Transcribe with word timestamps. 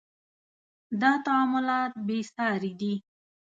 •دا 1.01 1.11
تعاملات 1.25 1.93
بې 2.05 2.19
ساري 2.33 2.71
دي. 2.79 2.93